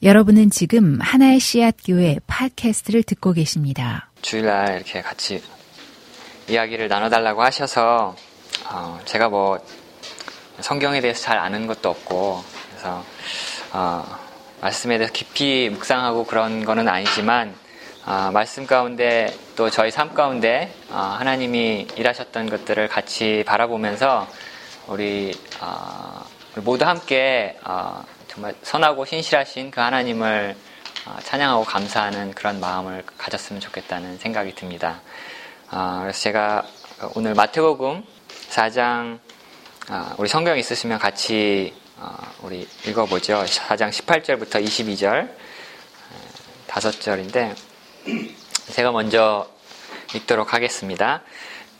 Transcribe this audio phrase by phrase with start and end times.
[0.00, 4.08] 여러분은 지금 하나의 씨앗 교회 팟캐스트를 듣고 계십니다.
[4.22, 5.42] 주일날 이렇게 같이
[6.48, 8.14] 이야기를 나눠달라고 하셔서
[8.70, 9.58] 어, 제가 뭐
[10.60, 13.04] 성경에 대해서 잘 아는 것도 없고 그래서
[13.72, 14.04] 어,
[14.60, 17.52] 말씀에 대해서 깊이 묵상하고 그런 거는 아니지만
[18.06, 24.28] 어, 말씀 가운데 또 저희 삶 가운데 어, 하나님이 일하셨던 것들을 같이 바라보면서
[24.86, 26.24] 우리, 어,
[26.62, 28.04] 모두 함께 어,
[28.38, 30.54] 정말 선하고 신실하신 그 하나님을
[31.06, 35.00] 어, 찬양하고 감사하는 그런 마음을 가졌으면 좋겠다는 생각이 듭니다.
[35.72, 36.64] 어, 그래서 제가
[37.16, 38.04] 오늘 마태복음
[38.50, 39.18] 4장
[39.90, 41.74] 어, 우리 성경 있으시면 같이
[42.42, 43.42] 우리 읽어보죠.
[43.42, 45.28] 4장 18절부터 22절
[46.68, 47.56] 다섯 절인데
[48.70, 49.48] 제가 먼저
[50.14, 51.22] 읽도록 하겠습니다.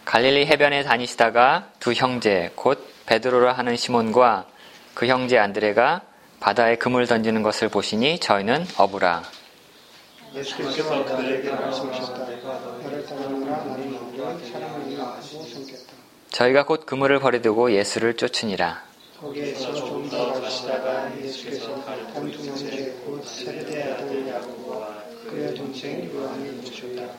[0.05, 4.49] 갈릴리 해변에 다니시다가 두 형제 곧 베드로라 하는 시몬과
[4.95, 6.03] 그 형제 안드레가
[6.41, 9.23] 바다에 금을 던지는 것을 보시니 저희는 어부라.
[10.35, 12.19] 예수께서 그들에게 말씀하셨다.
[12.19, 13.29] 나를 따르라
[13.65, 15.93] 나는 너를 사랑하니 하고 섬겼다.
[16.31, 18.87] 저희가 곧 그물을 버려두고 예수를 쫓으니라.
[19.21, 26.53] 거기에서 좀 더 가시다가 예수께서 다른 두 형제 곧 세르데 아들 야고보와 그의 동생 요한을
[26.59, 27.13] 보셨다.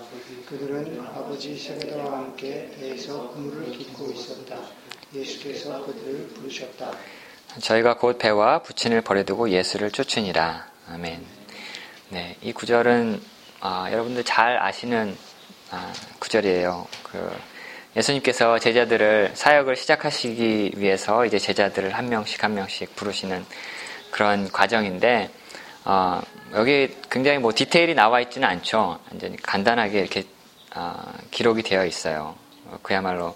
[0.48, 4.58] 그들은 아버지 세르데와 함께 배에서 그물을 깃고 있었다.
[5.14, 6.92] 예수께서 그들을 부르셨다.
[7.58, 10.68] 저희가 곧 배와 부친을 버려두고 예수를 쫓으니라.
[10.88, 11.26] 아멘.
[12.10, 13.22] 네, 이 구절은
[13.60, 15.18] 아, 여러분들 잘 아시는
[15.72, 16.88] 아, 구절이에요.
[17.04, 17.36] 그
[17.96, 23.46] 예수님께서 제자들을 사역을 시작하시기 위해서 이제 제자들을 한 명씩 한 명씩 부르시는
[24.12, 25.30] 그런 과정인데
[25.86, 26.22] 어,
[26.54, 29.00] 여기 굉장히 뭐 디테일이 나와 있지는 않죠.
[29.10, 30.24] 완전히 간단하게 이렇게
[30.76, 32.36] 어, 기록이 되어 있어요.
[32.84, 33.36] 그야말로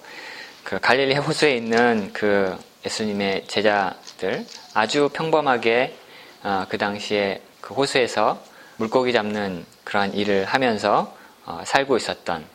[0.63, 5.95] 그 갈릴리 호수에 있는 그 예수님의 제자 들 아주 평범하게
[6.43, 8.41] 어, 그 당시에 그 호수에서
[8.77, 12.45] 물고기 잡는 그러한 일을 하면서 어, 살고 있었던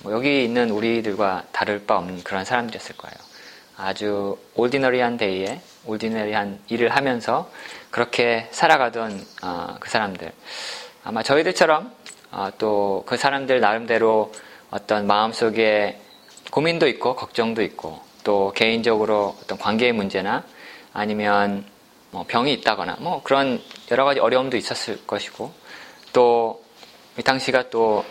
[0.00, 3.14] 뭐 여기 있는 우리들과 다를 바 없는 그런 사람들이었을 거예요.
[3.76, 7.50] 아주 올디너리한 데이에 올디너리한 일을 하면서
[7.90, 10.32] 그렇게 살아가던 어, 그 사람들
[11.04, 11.92] 아마 저희들처럼
[12.58, 14.32] 또 그 사람들 나름대로
[14.70, 15.98] 어떤 마음속에
[16.50, 20.44] 고민도 있고 걱정도 있고 또 개인적으로 어떤 관계의 문제나
[20.92, 21.64] 아니면
[22.10, 25.52] 뭐 병이 있다거나 뭐 그런 여러 가지 어려움도 있었을 것이고
[26.12, 26.62] 또
[27.18, 28.04] 이 당시가 또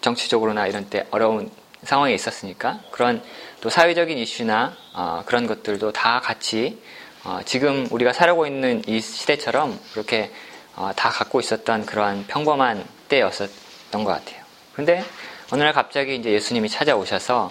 [0.00, 1.50] 정치적으로나 이런 때 어려운
[1.82, 3.22] 상황에 있었으니까 그런
[3.60, 6.80] 또 사회적인 이슈나 어, 그런 것들도 다 같이
[7.24, 10.30] 어, 지금 우리가 살고 있는 이 시대처럼 그렇게
[10.76, 14.44] 어, 다 갖고 있었던 그러한 평범한 때였었던 것 같아요.
[14.72, 15.02] 근데
[15.50, 17.50] 어느 날 갑자기 이제 예수님이 찾아오셔서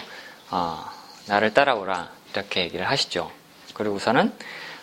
[0.50, 0.84] 어,
[1.26, 3.30] 나를 따라오라 이렇게 얘기를 하시죠.
[3.74, 4.32] 그리고서는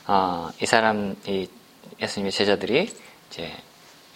[0.07, 1.47] 어, 이 사람 이
[2.01, 2.89] 예수님의 제자들이
[3.29, 3.51] 이제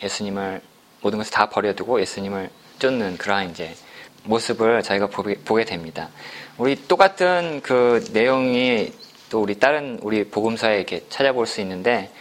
[0.04, 0.62] 예수님을
[1.02, 3.76] 모든 것을 다 버려두고 예수님을 쫓는 그러한 이제
[4.24, 6.10] 모습을 저희가 보게, 보게 됩니다.
[6.58, 8.92] 우리 똑같은 그 내용이
[9.30, 12.12] 또 우리 다른 우리 복음서에 이렇게 찾아볼 수 있는데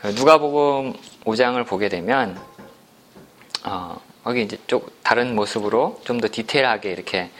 [0.00, 0.94] 그 누가복음
[1.24, 2.40] 5장을 보게 되면
[3.64, 7.30] 어, 거기 이제 좀 다른 모습으로 좀 더 디테일하게 이렇게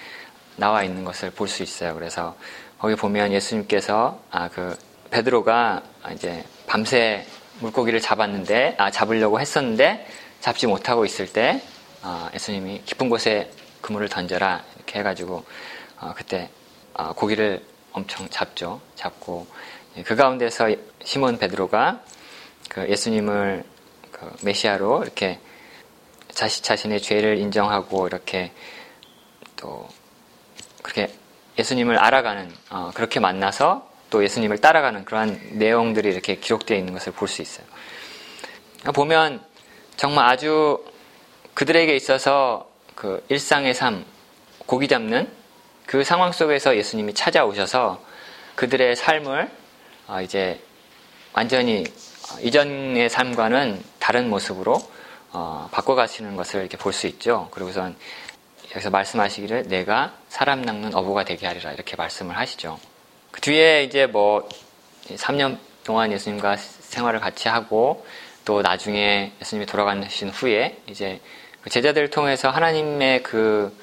[0.57, 1.95] 나와 있는 것을 볼 수 있어요.
[1.95, 2.37] 그래서
[2.79, 4.77] 거기 보면 예수님께서 아 그
[5.11, 5.83] 베드로가
[6.15, 7.27] 이제 밤새
[7.61, 10.07] 물고기를 잡았는데 아 잡으려고 했었는데
[10.41, 11.63] 잡지 못하고 있을 때
[12.03, 13.51] 아, 예수님이 깊은 곳에
[13.83, 15.45] 그물을 던져라 이렇게 해가지고
[15.99, 16.49] 아, 그때
[16.95, 17.63] 아, 고기를
[17.93, 18.81] 엄청 잡죠.
[18.95, 19.47] 잡고
[20.05, 22.01] 그 가운데서 시몬 베드로가
[22.69, 23.65] 그 예수님을
[24.13, 25.41] 그 메시아로 이렇게
[26.31, 28.53] 자신 자신의 죄를 인정하고 이렇게
[29.57, 29.89] 또
[30.83, 31.13] 그렇게
[31.59, 37.29] 예수님을 알아가는 어, 그렇게 만나서 또 예수님을 따라가는 그러한 내용들이 이렇게 기록되어 있는 것을 볼
[37.29, 37.67] 수 있어요.
[38.95, 39.41] 보면
[39.97, 40.85] 정말 아주
[41.55, 44.05] 그들에게 있어서 그 일상의 삶,
[44.67, 45.29] 고기 잡는
[45.87, 48.03] 그 상황 속에서 예수님이 찾아오셔서
[48.55, 49.51] 그들의 삶을
[50.09, 50.61] 어, 이제
[51.33, 51.85] 완전히
[52.33, 54.81] 어, 이전의 삶과는 다른 모습으로
[55.33, 57.49] 어, 바꿔가시는 것을 이렇게 볼 수 있죠.
[57.53, 57.97] 그리고선
[58.73, 62.79] 여기서 말씀하시기를 내가 사람 낚는 어부가 되게 하리라 이렇게 말씀을 하시죠.
[63.31, 64.49] 그 뒤에 이제 뭐
[65.09, 68.05] 3년 동안 예수님과 생활을 같이 하고
[68.45, 71.21] 또 나중에 예수님이 돌아가신 후에 이제
[71.63, 73.77] 그 제자들을 통해서 하나님의 그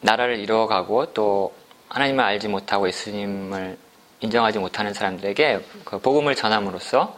[0.00, 1.54] 나라를 이루어가고 또
[1.88, 3.78] 하나님을 알지 못하고 예수님을
[4.20, 7.16] 인정하지 못하는 사람들에게 그 복음을 전함으로써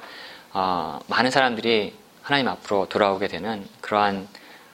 [0.52, 4.28] 어, 많은 사람들이 하나님 앞으로 돌아오게 되는 그러한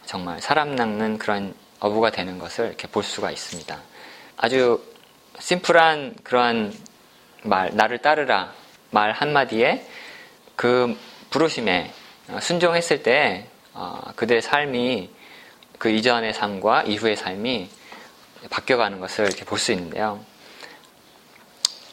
[0.06, 3.78] 정말 사람 낚는 그런 어부가 되는 것을 이렇게 볼 수가 있습니다.
[4.36, 4.82] 아주
[5.38, 6.72] 심플한 그러한
[7.42, 8.52] 말, 나를 따르라
[8.90, 9.86] 말 한마디에
[10.56, 10.96] 그
[11.30, 11.92] 부르심에
[12.28, 15.10] 어, 순종했을 때 어, 그들의 삶이
[15.78, 17.68] 그 이전의 삶과 이후의 삶이
[18.50, 20.24] 바뀌어가는 것을 이렇게 볼 수 있는데요.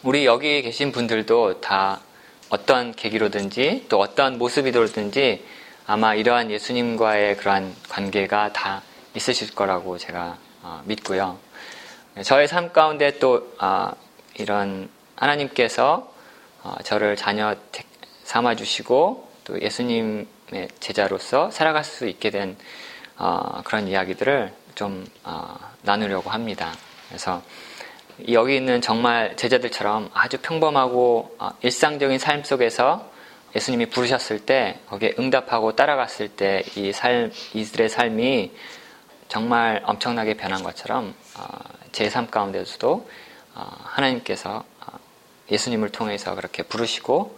[0.04, 2.02] 우리 여기 계신 분들도 다
[2.50, 5.46] 어떤 계기로든지 또 어떤 모습이로든지
[5.88, 8.82] 아마 이러한 예수님과의 그러한 관계가 다
[9.16, 11.40] 있으실 거라고 제가 어, 믿고요.
[12.24, 13.92] 저의 삶 가운데 또 어,
[14.36, 16.14] 이런 하나님께서
[16.64, 17.56] 어, 저를 자녀
[18.24, 20.28] 삼아 주시고 또 예수님의
[20.80, 22.58] 제자로서 살아갈 수 있게 된
[23.66, 25.06] 그런 이야기들을 좀
[25.82, 26.72] 나누려고 합니다.
[27.08, 27.42] 그래서
[28.30, 33.12] 여기 있는 정말 제자들처럼 아주 평범하고 일상적인 삶 속에서
[33.56, 38.52] 예수님이 부르셨을 때 거기에 응답하고 따라갔을 때 이 삶, 이들의 삶이
[39.28, 41.21] 정말 엄청나게 변한 것처럼 어,
[41.92, 43.10] 제삶 가운데서도
[43.54, 45.00] 어, 하나님께서 어,
[45.52, 47.38] 예수님을 통해서 그렇게 부르시고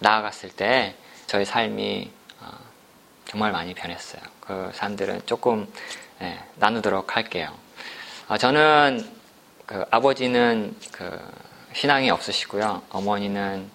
[0.00, 0.96] 나아갔을 때
[1.26, 2.10] 저희 삶이
[3.26, 4.22] 정말 많이 변했어요.
[4.40, 5.66] 그 사람들은 조금
[6.20, 7.52] 예, 나누도록 할게요.
[8.38, 9.10] 저는
[9.66, 11.18] 그 아버지는 그
[11.72, 12.82] 신앙이 없으시고요.
[12.90, 13.68] 어머니는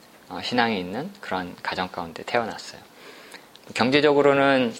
[0.44, 2.80] 신앙이 있는 그런 가정 가운데 태어났어요.
[3.74, 4.74] 경제적으로는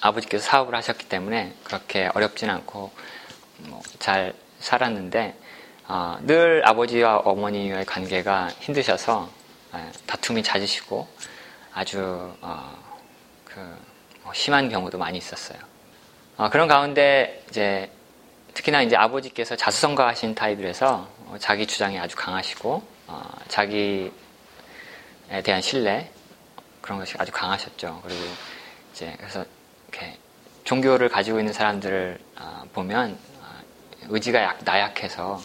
[0.00, 2.90] 아버지께서 사업을 하셨기 때문에 그렇게 어렵지는 않고
[3.68, 5.34] 뭐 잘 살았는데
[5.88, 9.28] 어, 늘 아버지와 어머니의 관계가 힘드셔서
[9.74, 11.06] 예, 다툼이 잦으시고
[11.72, 12.76] 아주 어,
[13.44, 15.58] 그뭐 심한 경우도 많이 있었어요.
[16.36, 17.90] 어, 그런 가운데 이제
[18.54, 24.10] 특히나 이제 아버지께서 자수성가하신 타입이라서 어, 자기 주장이 아주 강하시고 어, 자기에
[25.44, 26.10] 대한 신뢰
[26.80, 28.00] 그런 것이 아주 강하셨죠.
[28.02, 28.20] 그리고
[28.92, 29.44] 이제 그래서
[29.88, 30.16] 이렇게
[30.64, 33.29] 종교를 가지고 있는 사람들을 어, 보면 어,
[34.10, 35.40] 의지가 약, 나약해서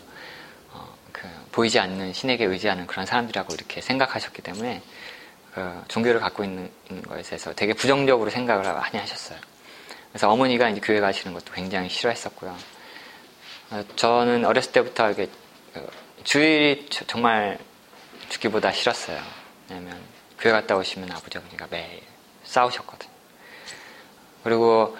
[0.72, 4.82] 어, 그 보이지 않는 신에게 의지하는 그런 사람들이라고 이렇게 생각하셨기 때문에
[5.54, 6.70] 그 종교를 갖고 있는
[7.08, 9.40] 것에 대해서 되게 부정적으로 생각을 많이 하셨어요.
[10.10, 12.56] 그래서 어머니가 이제 교회 가시는 것도 굉장히 싫어했었고요.
[13.96, 15.30] 저는 어렸을 때부터 이게
[15.74, 15.88] 그
[16.24, 17.58] 주일이 정말
[18.30, 19.22] 죽기보다 싫었어요.
[19.70, 20.00] 왜냐면
[20.40, 22.02] 교회 갔다 오시면 아버지 어머니가 매일
[22.44, 23.12] 싸우셨거든요.
[24.44, 24.98] 그리고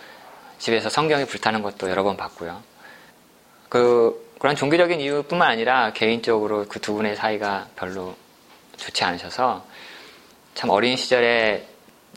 [0.58, 2.64] 집에서 성경이 불타는 것도 여러 번 봤고요.
[3.70, 8.16] 그, 그런 종교적인 이유뿐만 아니라 개인적으로 그 두 분의 사이가 별로
[8.78, 9.66] 좋지 않으셔서
[10.54, 11.68] 참 어린 시절에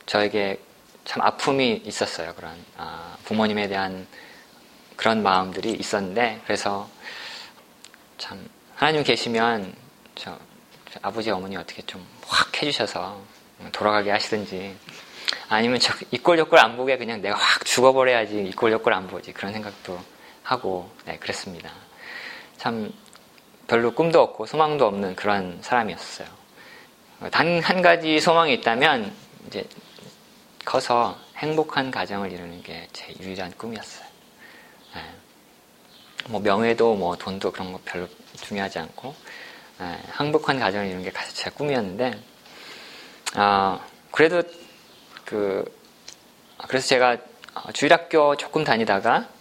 [0.05, 0.59] 저에게
[1.05, 2.33] 참 아픔이 있었어요.
[2.35, 4.07] 그런 아, 부모님에 대한
[4.95, 6.87] 그런 마음들이 있었는데 그래서
[8.17, 9.73] 참 하나님 계시면
[10.15, 10.37] 저,
[10.91, 13.19] 저 아버지 어머니 어떻게 좀 확 해주셔서
[13.71, 14.75] 돌아가게 하시든지
[15.49, 19.99] 아니면 저 이꼴저꼴 안 보게 그냥 내가 확 죽어버려야지 이꼴저꼴 안 보지 그런 생각도
[20.49, 21.71] 하고 네 그랬습니다.
[22.57, 22.91] 참
[23.67, 26.27] 별로 꿈도 없고 소망도 없는 그런 사람이었어요.
[27.31, 29.13] 단 한 가지 소망이 있다면
[29.47, 29.63] 이제
[30.65, 34.07] 커서 행복한 가정을 이루는 게 제 유일한 꿈이었어요.
[34.95, 35.01] 네.
[36.29, 38.07] 뭐 명예도 뭐 돈도 그런 거 별로
[38.41, 39.13] 중요하지 않고
[39.79, 39.99] 네.
[40.19, 42.19] 행복한 가정을 이루는 게제 꿈이었는데
[43.35, 43.79] 아
[44.11, 44.41] 그래도
[45.25, 45.63] 그
[46.67, 47.17] 그래서 제가
[47.53, 49.38] 어, 주일학교 조금 다니다가 어,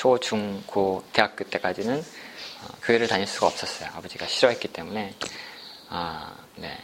[0.00, 3.90] 초, 중, 고, 대학교 때까지는 어, 교회를 다닐 수가 없었어요.
[3.96, 5.14] 아버지가 싫어했기 때문에
[5.90, 6.74] 아, 네.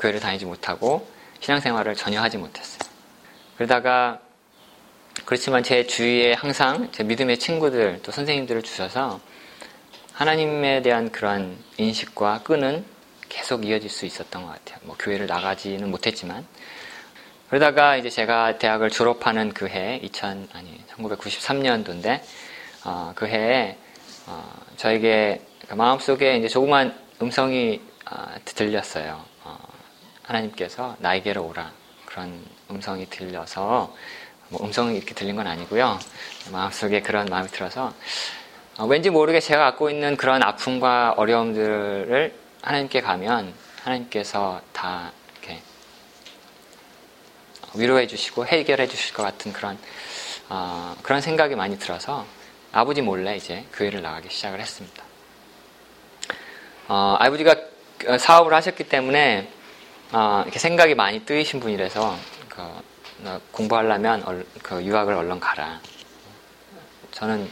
[0.00, 1.06] 교회를 다니지 못하고
[1.40, 2.90] 신앙생활을 전혀 하지 못했어요.
[3.58, 4.18] 그러다가
[5.26, 9.20] 그렇지만 제 주위에 항상 제 믿음의 친구들 또 선생님들을 주셔서
[10.14, 12.82] 하나님에 대한 그런 인식과 끈은
[13.28, 14.78] 계속 이어질 수 있었던 것 같아요.
[14.84, 16.46] 뭐 교회를 나가지는 못했지만
[17.52, 22.22] 그러다가 이제 제가 대학을 졸업하는 그 해, 2000, 아니, 1993년도인데,
[22.86, 23.76] 어, 그 해에,
[24.26, 29.22] 어, 저에게 그 마음속에 이제 조그만 음성이 어, 들렸어요.
[29.44, 29.58] 어,
[30.22, 31.72] 하나님께서 나에게로 오라.
[32.06, 33.94] 그런 음성이 들려서,
[34.48, 35.98] 뭐 음성이 이렇게 들린 건 아니고요.
[36.52, 37.92] 마음속에 그런 마음이 들어서,
[38.78, 45.12] 어, 왠지 모르게 제가 갖고 있는 그런 아픔과 어려움들을 하나님께 가면 하나님께서 다
[47.74, 49.78] 위로해 주시고 해결해 주실 것 같은 그런
[50.48, 52.26] 어, 그런 생각이 많이 들어서
[52.72, 55.02] 아버지 몰래 이제 교회를 나가기 시작을 했습니다.
[56.88, 57.54] 어, 아버지가
[58.18, 59.48] 사업을 하셨기 때문에
[60.12, 62.16] 어, 이렇게 생각이 많이 뜨이신 분이라서
[62.48, 65.80] 그, 공부하려면 얼, 그 유학을 얼른 가라.
[67.12, 67.48] 저는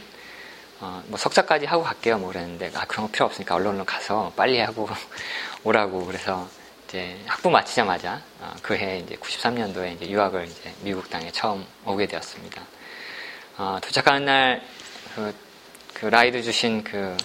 [0.79, 4.33] 어, 뭐 석사까지 하고 갈게요 뭐 그랬는데 아 그런 거 필요 없으니까 얼른 얼른 가서
[4.35, 4.89] 빨리 하고
[5.63, 6.47] 오라고 그래서
[6.91, 12.61] 이제 학부 마치자마자 어, 그해 이제 93년도에 이제 유학을 이제 미국 땅에 처음 오게 되었습니다.
[13.57, 14.61] 어, 도착하는 날
[15.15, 15.33] 그,
[15.93, 17.15] 그 라이드 주신 그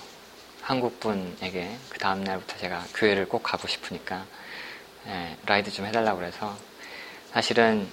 [0.62, 4.24] 한국 분에게 그 다음 날부터 제가 교회를 꼭 가고 싶으니까
[5.08, 6.56] 예, 라이드 좀 해달라고 그래서
[7.32, 7.88] 사실은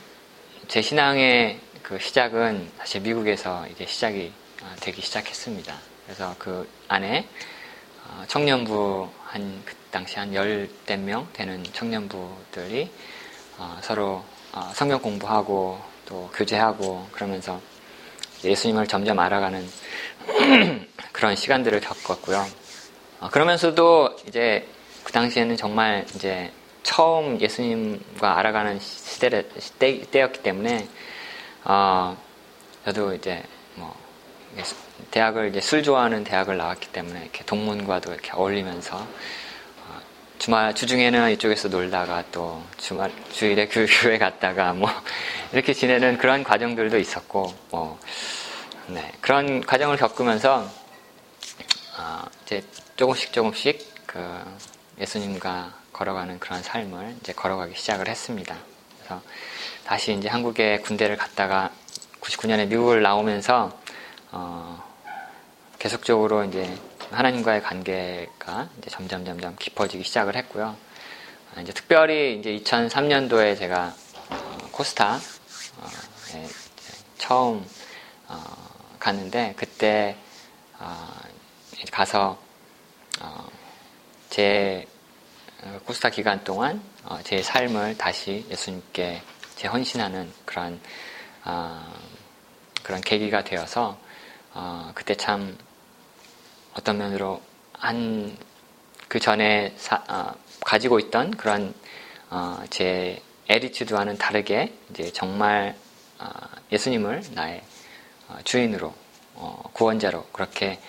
[0.67, 5.75] 제 신앙의 그 시작은 사실 미국에서 이제 시작이 어, 되기 시작했습니다.
[6.05, 7.27] 그래서 그 안에
[8.05, 12.89] 어, 청년부 한 그 당시 한 열댓 명 되는 청년부들이
[13.57, 14.23] 어, 서로
[14.73, 17.59] 성경 공부하고 또 교제하고 그러면서
[18.43, 19.67] 예수님을 점점 알아가는
[21.11, 22.45] 그런 시간들을 겪었고요.
[23.31, 24.67] 그러면서도 이제
[25.03, 26.51] 그 당시에는 정말 이제
[26.83, 29.47] 처음 예수님과 알아가는 시대,
[30.11, 30.87] 때였기 때문에
[31.63, 32.17] 어,
[32.85, 33.41] 저도 이제
[33.75, 33.95] 뭐
[35.11, 40.01] 대학을 이제 술 좋아하는 대학을 나왔기 때문에 이렇게 동문과도 이렇게 어울리면서 어,
[40.39, 44.89] 주말 주중에는 이쪽에서 놀다가 또 주말 주일에 그 교회 갔다가 뭐
[45.51, 47.99] 이렇게 지내는 그런 과정들도 있었고 뭐
[48.87, 50.69] 네, 그런 과정을 겪으면서
[51.97, 52.63] 어, 이제
[52.95, 54.23] 조금씩 조금씩 그
[54.99, 58.55] 예수님과 걸어가는 그런 삶을 이제 걸어가기 시작을 했습니다.
[58.97, 59.21] 그래서
[59.85, 61.69] 다시 이제 한국에 군대를 갔다가
[62.21, 63.82] 99년에 미국을 나오면서
[64.35, 64.83] 어,
[65.77, 66.75] 계속적으로 이제
[67.11, 70.75] 하나님과의 관계가 이제 점점 점점 깊어지기 시작을 했고요.
[71.55, 73.93] 아, 이제 특별히 이제 2003년도에 제가
[74.29, 75.87] 어, 코스타 어,
[76.33, 76.47] 예,
[77.19, 77.63] 처음
[78.27, 78.43] 어,
[78.99, 80.17] 갔는데 그때
[80.79, 81.07] 어,
[81.91, 82.39] 가서
[83.21, 83.47] 어,
[84.31, 84.87] 제
[85.61, 89.21] 어, 코스타 기간 동안 어, 제 삶을 다시 예수님께
[89.57, 90.81] 재헌신하는 그런
[91.45, 91.93] 어,
[92.81, 94.01] 그런 계기가 되어서
[94.93, 95.57] 그때 참
[96.73, 97.41] 어떤 면으로
[97.73, 101.73] 한그 전에 사, 가지고 있던 그런
[102.69, 105.75] 제 에리튜드와는 다르게 이제 정말
[106.71, 107.61] 예수님을 나의
[108.43, 108.93] 주인으로
[109.73, 110.79] 구원자로 그렇게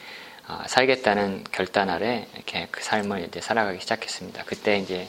[0.47, 4.45] 어, 살겠다는 결단 아래 이렇게 그 삶을 이제 살아가기 시작했습니다.
[4.45, 5.09] 그때 이제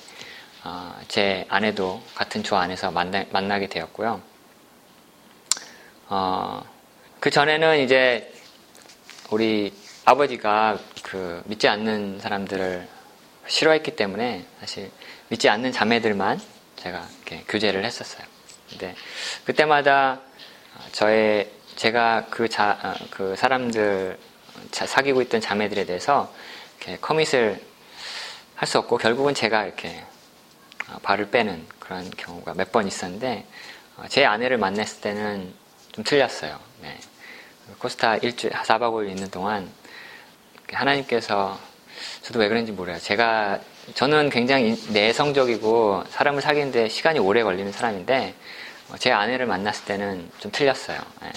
[0.64, 4.22] 어, 제 아내도 같은 조 안에서 만나, 만나게 되었고요.
[6.08, 6.64] 어,
[7.20, 8.32] 그 전에는 이제
[9.32, 9.74] 우리
[10.06, 12.88] 아버지가 그 믿지 않는 사람들을
[13.48, 14.92] 싫어했기 때문에 사실
[15.30, 16.40] 믿지 않는 자매들만
[16.78, 18.26] 제가 이렇게 교제를 했었어요.
[18.70, 18.96] 근데
[19.46, 20.20] 그때마다
[20.92, 24.18] 저의 제가 그 자, 그 사람들
[24.72, 26.34] 사귀고 있던 자매들에 대해서
[26.78, 27.60] 이렇게 커밋을
[28.56, 30.04] 할 수 없고 결국은 제가 이렇게
[30.88, 33.46] 어, 발을 빼는 그런 경우가 몇 번 있었는데
[33.98, 35.54] 어, 제 아내를 만났을 때는
[35.92, 36.58] 좀 틀렸어요.
[36.82, 36.98] 네.
[37.80, 39.70] 코스타 일주일 4박 5일 있는 동안
[40.72, 41.58] 하나님께서
[42.22, 42.98] 저도 왜 그런지 몰라요.
[43.00, 43.60] 제가
[43.94, 48.34] 저는 굉장히 내성적이고 사람을 사귀는데 시간이 오래 걸리는 사람인데
[48.90, 51.00] 어, 제 아내를 만났을 때는 좀 틀렸어요.
[51.22, 51.32] 네.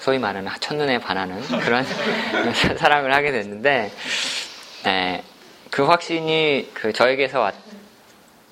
[0.00, 1.84] 소위 말하는 첫눈에 반하는 그런
[2.78, 3.92] 사랑을 하게 됐는데
[4.84, 5.22] 네,
[5.70, 7.52] 그 확신이 그 저에게서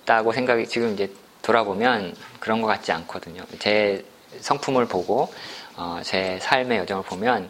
[0.04, 1.10] 왔다고 생각이 지금 이제
[1.42, 3.42] 돌아보면 그런 것 같지 않거든요.
[3.58, 4.04] 제
[4.40, 5.32] 성품을 보고
[5.78, 7.48] 어, 제 삶의 여정을 보면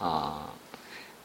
[0.00, 0.52] 어,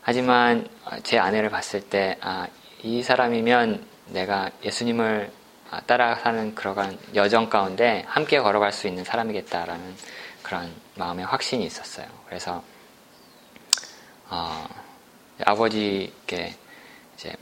[0.01, 0.69] 하지만
[1.03, 2.47] 제 아내를 봤을 때 아,
[2.81, 5.31] 이 사람이면 내가 예수님을
[5.85, 9.95] 따라 사는 그러한 여정 가운데 함께 걸어갈 수 있는 사람이겠다라는
[10.43, 12.07] 그런 마음의 확신이 있었어요.
[12.27, 12.63] 그래서
[14.29, 14.65] 어,
[15.43, 16.55] 아버지께
[17.15, 17.33] 이제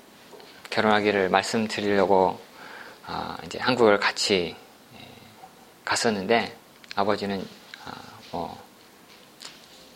[0.71, 2.39] 결혼하기를 말씀드리려고
[3.05, 4.55] 어, 이제 한국을 같이
[4.95, 5.07] 예,
[5.85, 6.57] 갔었는데
[6.95, 7.45] 아버지는
[7.85, 7.91] 어,
[8.31, 8.62] 뭐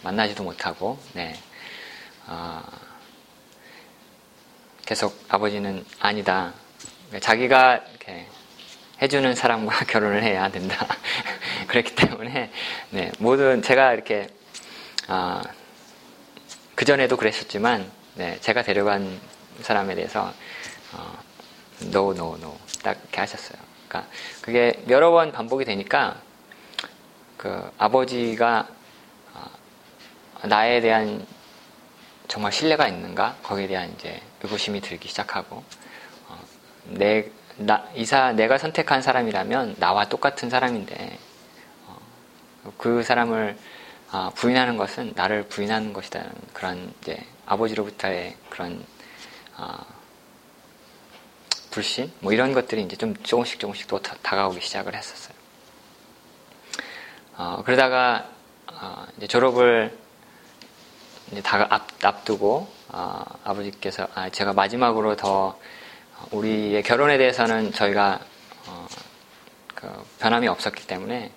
[0.04, 1.36] 만나지도 못하고 네.
[2.28, 2.64] 어,
[4.86, 6.54] 계속 아버지는 아니다.
[7.20, 7.82] 자기가
[9.02, 10.88] 해주는 사람과 결혼을 해야 된다.
[11.68, 12.52] 그렇기 때문에
[12.92, 14.28] 네, 모든 제가 이렇게
[15.08, 15.42] 어,
[16.76, 19.20] 그 전에도 그랬었지만 네, 제가 데려간
[19.62, 20.34] 사람에 대해서
[20.94, 21.20] 어,
[21.84, 23.58] no no no 딱 이렇게 하셨어요.
[23.88, 24.12] 그러니까
[24.42, 26.18] 그게 여러 번 반복이 되니까
[27.38, 28.77] 그 아버지가 어,
[30.44, 31.26] 나에 대한
[32.28, 33.38] 정말 신뢰가 있는가?
[33.44, 35.64] 거기에 대한 이제 의구심이 들기 시작하고
[36.28, 36.40] 어,
[36.86, 41.18] 내 나, 이사 내가 선택한 사람이라면 나와 똑같은 사람인데
[41.88, 41.98] 어,
[42.78, 43.58] 그 사람을
[44.12, 48.86] 어, 부인하는 것은 나를 부인하는 것이다는 그런 이제 아버지로부터의 그런
[49.58, 49.78] 어,
[51.72, 52.12] 불신?
[52.20, 55.36] 뭐 이런 것들이 이제 좀 조금씩 조금씩 또 다, 가오기 시작을 했었어요.
[57.38, 58.30] 어, 그러다가
[58.72, 59.98] 어, 이제 졸업을
[61.32, 65.58] 이제 다 앞, 앞두고 어, 아버지께서 아, 제가 마지막으로 더
[66.32, 68.20] 우리의 결혼에 대해서는 저희가
[68.68, 68.88] 어,
[69.76, 69.88] 그
[70.20, 71.32] 변함이 없었기 때문에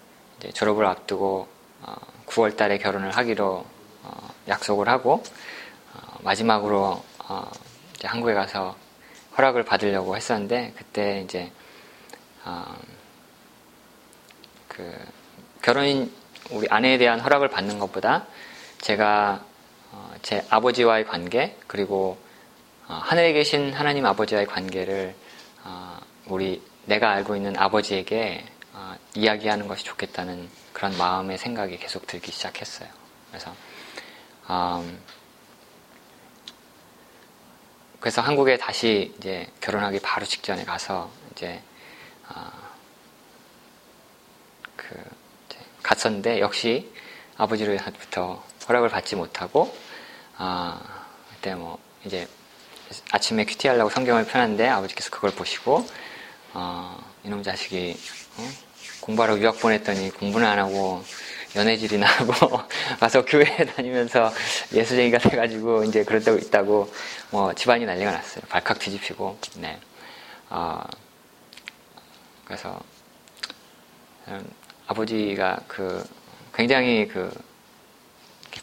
[0.55, 1.49] 졸업을 앞두고
[1.83, 1.95] 어,
[2.27, 3.65] 9월 달에 결혼을 하기로
[4.03, 5.23] 어, 약속을 하고
[5.95, 7.51] 어, 마지막으로 어,
[8.05, 8.77] 한국에 가서
[9.37, 11.51] 허락을 받으려고 했었는데 그때 이제
[12.45, 12.65] 어,
[14.69, 14.99] 그그
[15.63, 16.13] 결혼인
[16.51, 18.27] 우리 아내에 대한 허락을 받는 것보다
[18.81, 19.50] 제가 어,
[20.23, 22.19] 제 아버지와의 관계 그리고
[22.89, 25.15] 어, 하늘에 계신 하나님 아버지와의 관계를
[25.65, 32.33] 어, 우리 내가 알고 있는 아버지에게 어, 이야기하는 것이 좋겠다는 그런 마음의 생각이 계속 들기
[32.33, 32.89] 시작했어요.
[33.29, 33.55] 그래서
[34.51, 35.01] 음,
[38.01, 41.63] 그래서 한국에 다시 이제 결혼하기 바로 직전에 가서 이제
[42.29, 42.51] 어,
[44.77, 44.97] 그
[45.83, 46.93] 갔었는데 역시
[47.37, 49.75] 아버지로부터 허락을 받지 못하고
[50.39, 50.81] 어,
[51.35, 52.29] 그때 뭐 이제
[53.13, 55.87] 아침에 큐티 하려고 성경을 펴놨는데 아버지께서 그걸 보시고
[56.55, 57.97] 어, 이놈 자식이
[58.39, 58.49] 어?
[59.01, 61.03] 공부하러 유학 보냈더니 공부는 안 하고
[61.57, 62.61] 연애질이나 하고
[63.01, 64.33] 와서 교회 다니면서
[64.73, 66.93] 예수쟁이가 돼가지고 이제 그러고 있다고
[67.31, 68.45] 뭐 집안이 난리가 났어요.
[68.49, 69.79] 발칵 뒤집히고 네.
[70.51, 70.83] 어,
[72.45, 72.81] 그래서
[74.29, 74.49] 음,
[74.87, 76.05] 아버지가 그
[76.55, 77.33] 굉장히 그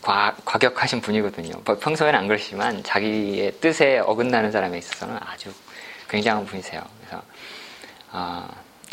[0.01, 1.61] 과, 과격하신 분이거든요.
[1.65, 5.53] 뭐 평소에는 안 그러시지만 자기의 뜻에 어긋나는 사람에 있어서는 아주
[6.09, 6.81] 굉장한 분이세요.
[6.99, 7.23] 그래서
[8.11, 8.47] 어,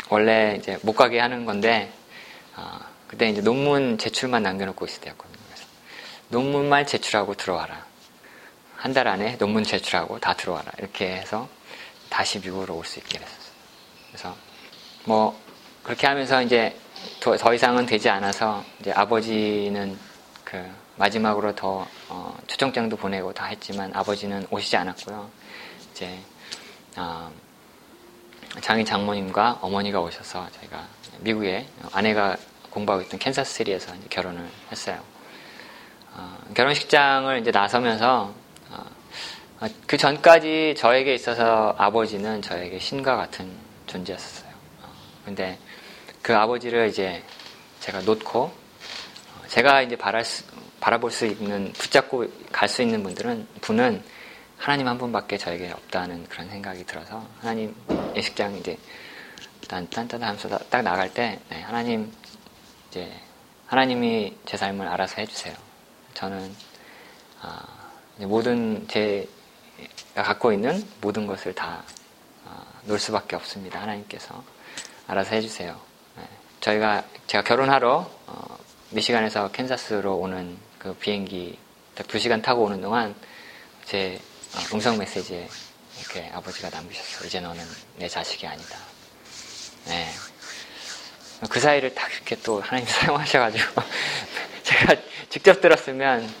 [0.09, 1.91] 원래 이제 못 가게 하는 건데
[2.55, 5.37] 어, 그때 이제 논문 제출만 남겨놓고 있을 때였거든요.
[5.47, 5.67] 그래서
[6.29, 7.85] 논문만 제출하고 들어와라.
[8.77, 10.71] 한 달 안에 논문 제출하고 다 들어와라.
[10.77, 11.47] 이렇게 해서
[12.09, 13.53] 다시 미국으로 올 수 있게 됐었어요.
[14.09, 14.35] 그래서
[15.05, 15.39] 뭐
[15.83, 16.77] 그렇게 하면서 이제
[17.19, 19.97] 더, 더 이상은 되지 않아서 이제 아버지는
[20.43, 20.63] 그
[20.97, 25.29] 마지막으로 더 어, 초청장도 보내고 다 했지만 아버지는 오시지 않았고요.
[25.91, 26.17] 이제
[26.97, 27.31] 어,
[28.61, 30.87] 장인 장모님과 어머니가 오셔서 저희가
[31.19, 32.37] 미국에 아내가
[32.69, 35.01] 공부하고 있던 캔사스시리에서 결혼을 했어요.
[36.13, 38.33] 어, 결혼식장을 이제 나서면서
[38.69, 38.85] 어,
[39.59, 43.51] 어, 그 전까지 저에게 있어서 아버지는 저에게 신과 같은
[43.87, 44.49] 존재였어요.
[44.83, 44.87] 어,
[45.25, 45.57] 근데
[46.21, 47.23] 그 아버지를 이제
[47.81, 50.43] 제가 놓고 어, 제가 이제 바랄 수,
[50.79, 54.03] 바라볼 수 있는 붙잡고 갈 수 있는 분들은 분은
[54.57, 57.75] 하나님 한 분밖에 저에게 없다는 그런 생각이 들어서 하나님
[58.15, 58.77] 예식장 이제
[59.67, 62.11] 딴딴딴 하면서 딱 나갈 때 네, 하나님
[62.89, 63.11] 이제
[63.67, 65.55] 하나님이 제 삶을 알아서 해주세요.
[66.13, 66.55] 저는
[67.41, 67.63] 아,
[68.19, 71.83] 모든 제가 갖고 있는 모든 것을 다
[72.45, 73.81] 아, 놓을 수밖에 없습니다.
[73.81, 74.43] 하나님께서
[75.07, 75.79] 알아서 해주세요.
[76.17, 76.23] 네,
[76.61, 78.57] 저희가 제가 결혼하러 어,
[78.91, 81.57] 미시간에서 캔자스로 오는 그 비행기
[81.95, 83.15] 딱 두 시간 타고 오는 동안
[83.85, 84.19] 제
[84.53, 85.47] 어, 음성 메시지에
[85.99, 87.25] 이렇게 아버지가 남기셨어.
[87.25, 87.65] 이제 너는
[87.97, 88.77] 내 자식이 아니다.
[89.85, 90.07] 네.
[91.49, 93.81] 그 사이를 딱 이렇게 또 하나님 사용하셔가지고
[94.61, 94.95] 제가
[95.29, 96.31] 직접 들었으면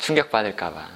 [0.00, 0.88] 충격받을까봐.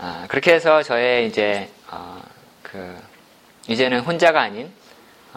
[0.00, 2.20] 아, 그렇게 해서 저의 이제, 어,
[2.62, 3.02] 그,
[3.66, 4.70] 이제는 혼자가 아닌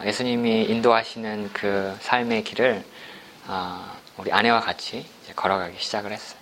[0.04, 2.84] 예수님이 인도하시는 그 삶의 길을
[3.48, 6.40] 어, 우리 아내와 같이 걸어가기 시작을 했어요.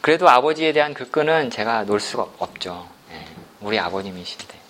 [0.00, 2.88] 그래도 아버지에 대한 그 끈은 제가 놓을 수가 없죠.
[3.12, 3.24] 예,
[3.60, 4.60] 우리 아버님이신데.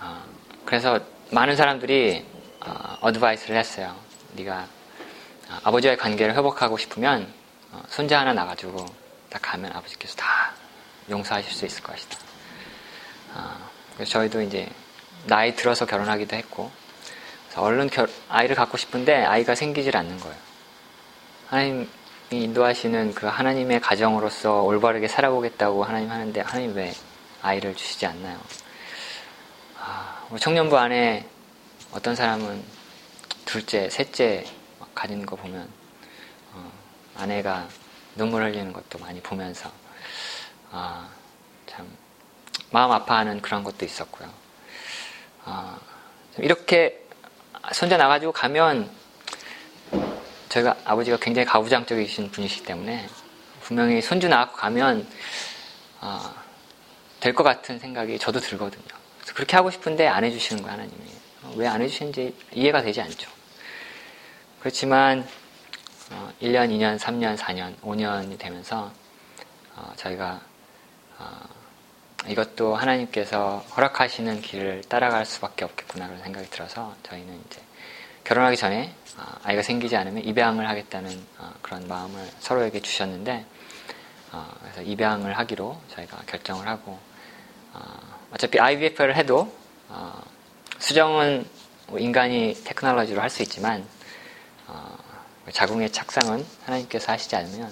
[0.00, 0.22] 어,
[0.66, 2.26] 그래서 많은 사람들이
[2.60, 3.96] 어, 어드바이스를 했어요.
[4.34, 4.66] 네가
[5.48, 7.32] 어, 아버지와의 관계를 회복하고 싶으면
[7.72, 8.84] 어, 손자 하나 나가지고
[9.30, 10.52] 딱 가면 아버지께서 다
[11.08, 12.18] 용서하실 수 있을 것이다.
[13.34, 14.68] 어, 그래서 저희도 이제
[15.26, 16.70] 나이 들어서 결혼하기도 했고
[17.56, 20.36] 얼른 결, 아이를 갖고 싶은데 아이가 생기질 않는 거예요.
[21.54, 21.86] 하나님이
[22.32, 26.92] 인도하시는 그 하나님의 가정으로서 올바르게 살아보겠다고 하나님 하는데 하나님 왜
[27.42, 28.40] 아이를 주시지 않나요?
[29.78, 31.28] 아, 청년부 안에
[31.92, 32.60] 어떤 사람은
[33.44, 34.44] 둘째, 셋째
[34.96, 35.68] 가지는 거 보면
[36.54, 36.72] 어,
[37.18, 37.68] 아내가
[38.16, 39.70] 눈물 흘리는 것도 많이 보면서
[40.72, 41.08] 아,
[41.68, 41.86] 참
[42.72, 44.28] 마음 아파하는 그런 것도 있었고요.
[45.44, 45.78] 아,
[46.38, 47.00] 이렇게
[47.72, 49.03] 손자 나가지고 가면
[50.54, 53.08] 저희가 아버지가 굉장히 가부장적이신 분이시기 때문에
[53.60, 55.06] 분명히 손주 나갖고 가면
[56.00, 56.34] 어,
[57.20, 58.84] 될것 같은 생각이 저도 들거든요.
[59.34, 61.10] 그렇게 하고 싶은데 안 해주시는 거예요, 하나님이.
[61.42, 63.28] 어, 왜안 해주시는지 이해가 되지 않죠.
[64.60, 65.26] 그렇지만
[66.12, 68.92] 어, 1년, 2년, 3년, 4년, 5년이 되면서
[69.74, 70.40] 어, 저희가
[71.18, 71.40] 어,
[72.28, 77.60] 이것도 하나님께서 허락하시는 길을 따라갈 수밖에 없겠구나 그런 생각이 들어서 저희는 이제
[78.24, 83.44] 결혼하기 전에 아, 아이가 생기지 않으면 입양을 하겠다는 어, 그런 마음을 서로에게 주셨는데
[84.32, 86.98] 어, 그래서 입양을 하기로 저희가 결정을 하고
[87.72, 87.80] 어,
[88.32, 89.52] 어차피 IVF를 해도
[90.78, 91.46] 수정은
[91.86, 93.86] 뭐 인간이 테크놀로지로 할 수 있지만
[95.52, 97.70] 자궁의 착상은 하나님께서 하시지 않으면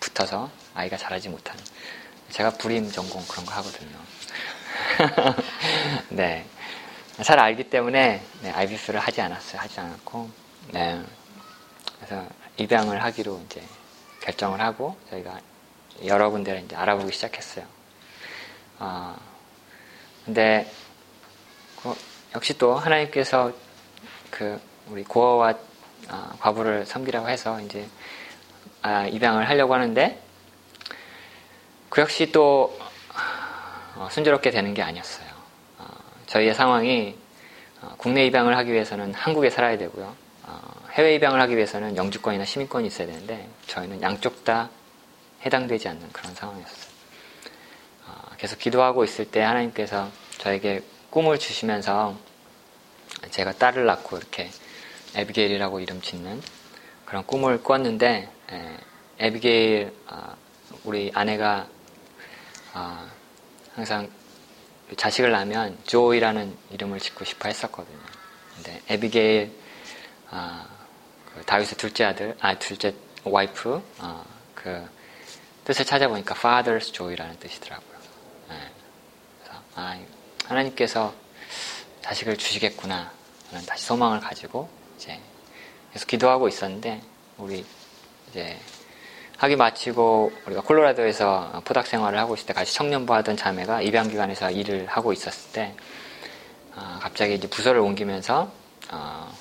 [0.00, 1.62] 붙어서 아이가 자라지 못하는
[2.30, 3.98] 제가 불임 전공 그런 거 하거든요.
[6.10, 6.46] 네.
[7.22, 9.60] 잘 알기 때문에 네, IBF를 하지 않았어요.
[9.60, 10.30] 하지 않았고
[10.72, 11.02] 네.
[11.96, 12.24] 그래서
[12.58, 13.60] 입양을 하기로 이제
[14.20, 15.40] 결정을 하고 저희가
[16.06, 17.64] 여러 군데를 이제 알아보기 시작했어요.
[18.78, 19.16] 아,
[20.24, 20.70] 근데
[21.82, 21.94] 그
[22.36, 23.52] 역시 또 하나님께서
[24.30, 25.54] 그 우리 고아와
[26.08, 27.88] 아, 과부를 섬기라고 해서 이제
[28.82, 30.22] 아, 입양을 하려고 하는데
[31.88, 32.78] 그 역시 또
[33.96, 35.27] 어, 순조롭게 되는 게 아니었어요.
[36.28, 37.16] 어, 저희의 상황이
[37.80, 40.14] 어, 국내 입양을 하기 위해서는 한국에 살아야 되고요.
[40.44, 40.60] 어,
[40.92, 44.70] 해외 입양을 하기 위해서는 영주권이나 시민권이 있어야 되는데 저희는 양쪽 다
[45.44, 46.88] 해당되지 않는 그런 상황이었어요.
[48.06, 52.16] 어, 계속 기도하고 있을 때 하나님께서 저에게 꿈을 주시면서
[53.30, 54.50] 제가 딸을 낳고 이렇게
[55.14, 56.40] 에비게일이라고 이름 짓는
[57.04, 58.76] 그런 꿈을 꿨는데 에,
[59.18, 60.34] 에비게일 어,
[60.84, 61.66] 우리 아내가
[62.74, 63.08] 어,
[63.74, 64.10] 항상
[64.96, 67.98] 자식을 낳으면 조이라는 이름을 짓고 싶어 했었거든요.
[68.54, 69.52] 근데 에비게일
[70.30, 70.64] 어,
[71.26, 74.24] 그 다윗의 둘째 아들, 아 둘째 와이프 어,
[74.54, 74.88] 그
[75.64, 77.98] 뜻을 찾아보니까 Father's Joy라는 뜻이더라고요.
[78.48, 78.56] 네.
[79.42, 79.98] 그래서 아,
[80.46, 81.14] 하나님께서
[82.02, 83.12] 자식을 주시겠구나
[83.50, 85.20] 하는 다시 소망을 가지고 이제
[85.92, 87.02] 계속 기도하고 있었는데
[87.36, 87.64] 우리
[88.30, 88.58] 이제
[89.38, 94.86] 학위 마치고 우리가 콜로라도에서 포닥 생활을 하고 있을 때 같이 청년부 하던 자매가 입양기관에서 일을
[94.86, 95.74] 하고 있었을 때
[96.74, 98.50] 어, 갑자기 이제 부서를 옮기면서
[98.90, 99.32] 어,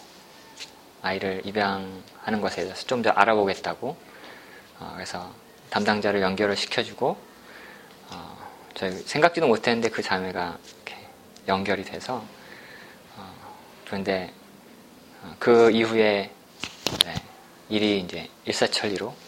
[1.02, 3.98] 아이를 입양하는 것에 대해서 좀 더 알아보겠다고
[4.80, 5.32] 어, 그래서
[5.72, 7.18] 담당자를 연결을 시켜주고
[8.12, 8.38] 어,
[8.76, 11.08] 저희 생각지도 못했는데 그 자매가 이렇게
[11.48, 12.24] 연결이 돼서
[13.18, 13.34] 어,
[13.88, 14.32] 그런데
[15.24, 16.30] 어, 그 이후에
[17.04, 17.14] 네,
[17.70, 19.26] 일이 이제 일사천리로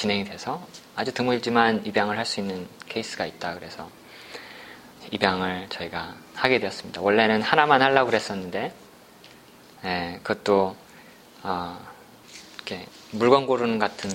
[0.00, 3.90] 진행이 돼서 아주 드물지만 입양을 할 수 있는 케이스가 있다 그래서
[5.10, 7.02] 입양을 저희가 하게 되었습니다.
[7.02, 8.72] 원래는 하나만 하려고 그랬었는데
[9.82, 10.74] 네, 그것도
[11.42, 11.78] 어,
[12.56, 14.10] 이렇게 물건 고르는 같은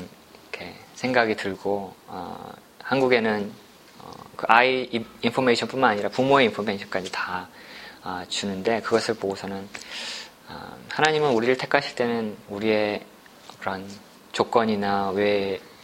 [0.50, 3.54] 이렇게 생각이 들고 어, 한국에는
[4.00, 4.90] 어, 그 아이
[5.22, 7.48] 인포메이션뿐만 아니라 부모의 인포메이션까지 다
[8.04, 9.70] 어, 주는데 그것을 보고서는
[10.48, 13.06] 어, 하나님은 우리를 택하실 때는 우리의
[13.60, 13.88] 그런
[14.32, 15.75] 조건이나 왜 어,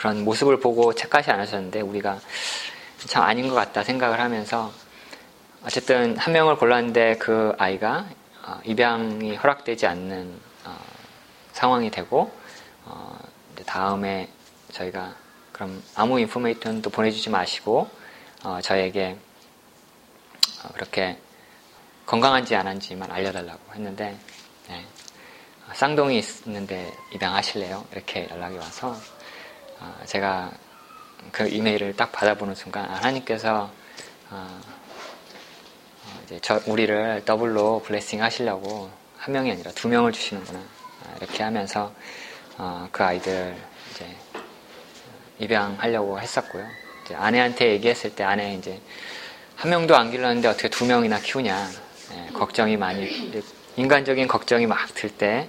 [0.00, 2.18] 그런 모습을 보고 책하지 않으셨는데 우리가
[3.06, 4.72] 참 아닌 것 같다 생각을 하면서
[5.62, 8.06] 어쨌든 한 명을 골랐는데 그 아이가
[8.42, 10.78] 어, 입양이 허락되지 않는 어,
[11.52, 12.32] 상황이 되고
[13.66, 14.30] 다음에
[14.72, 15.14] 저희가
[15.52, 17.90] 그럼 아무 인포메이션도 보내주지 마시고
[18.62, 19.18] 저에게
[20.72, 21.18] 그렇게
[22.06, 24.18] 건강한지 안 한지만 알려달라고 했는데
[24.68, 24.84] 네.
[25.74, 27.84] 쌍둥이 있는데 입양하실래요?
[27.92, 29.19] 이렇게 연락이 와서 어,
[30.06, 30.50] 제가
[31.32, 33.70] 그 이메일을 딱 받아보는 순간 하나님께서
[34.30, 34.60] 어,
[36.04, 40.60] 어, 이제 저 우리를 double로 blessing 하시려고 한 명이 아니라 두 명을 주시는구나
[41.18, 41.92] 이렇게 하면서
[42.92, 43.56] 그 아이들
[43.90, 44.06] 이제
[45.38, 46.66] 입양하려고 했었고요.
[47.14, 48.80] 아내한테 얘기했을 때 아내 이제
[49.56, 51.68] 한 명도 안 길렀는데 어떻게 두 명이나 키우냐
[52.10, 53.32] 네, 걱정이 많이
[53.76, 55.48] 인간적인 걱정이 막 들 때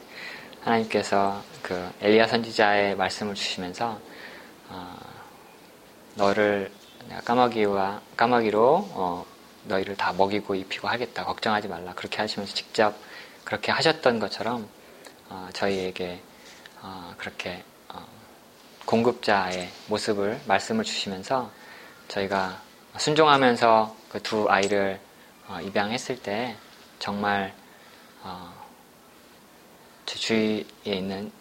[0.64, 4.00] 하나님께서 그 엘리야 선지자의 말씀을 주시면서
[4.72, 4.98] 어,
[6.16, 6.72] 너를
[7.08, 9.26] 내가 까마귀와 까마귀로 어,
[9.66, 11.24] 너희를 다 먹이고 입히고 하겠다.
[11.26, 11.94] 걱정하지 말라.
[11.94, 12.96] 그렇게 하시면서 직접
[13.44, 14.68] 그렇게 하셨던 것처럼
[15.30, 16.22] 어, 저희에게
[16.82, 18.06] 어, 그렇게 어,
[18.86, 21.52] 공급자의 모습을 말씀을 주시면서
[22.08, 22.62] 저희가
[22.98, 25.00] 순종하면서 그 두 아이를
[25.48, 26.56] 어, 입양했을 때
[27.00, 27.54] 정말
[30.06, 31.32] 제 주위에 있는